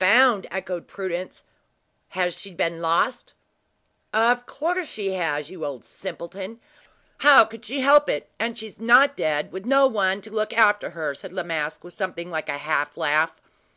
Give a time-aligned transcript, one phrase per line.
[0.00, 1.44] "Found!" echoed Prudence;
[2.08, 3.34] "has she then been lost?"
[4.12, 6.58] "Of coarse she has, you old simpleton!
[7.18, 8.68] How could she help it, and she
[9.14, 12.58] dead, with no one to look after her?" said La Masque, with something like a
[12.58, 13.40] half laugh.